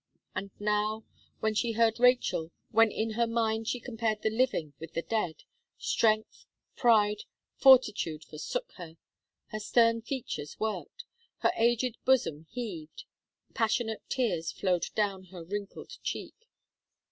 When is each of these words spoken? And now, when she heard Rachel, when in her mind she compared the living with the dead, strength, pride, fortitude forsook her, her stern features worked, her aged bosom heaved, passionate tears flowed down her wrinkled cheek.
And 0.33 0.49
now, 0.59 1.05
when 1.41 1.53
she 1.53 1.73
heard 1.73 1.99
Rachel, 1.99 2.49
when 2.71 2.89
in 2.89 3.11
her 3.11 3.27
mind 3.27 3.67
she 3.67 3.79
compared 3.79 4.23
the 4.23 4.31
living 4.31 4.73
with 4.79 4.93
the 4.95 5.03
dead, 5.03 5.43
strength, 5.77 6.47
pride, 6.75 7.25
fortitude 7.57 8.23
forsook 8.23 8.71
her, 8.77 8.97
her 9.49 9.59
stern 9.59 10.01
features 10.01 10.59
worked, 10.59 11.03
her 11.41 11.51
aged 11.55 11.97
bosom 12.03 12.47
heaved, 12.49 13.03
passionate 13.53 14.01
tears 14.09 14.51
flowed 14.51 14.87
down 14.95 15.25
her 15.25 15.43
wrinkled 15.43 15.91
cheek. 16.01 16.33